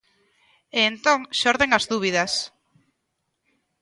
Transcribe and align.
E 0.77 0.79
entón 0.91 1.19
xorden 1.39 1.69
as 1.77 1.87
dúbidas. 1.91 2.31